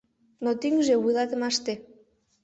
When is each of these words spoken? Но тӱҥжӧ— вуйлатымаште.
Но 0.43 0.49
тӱҥжӧ— 0.61 0.95
вуйлатымаште. 1.01 1.73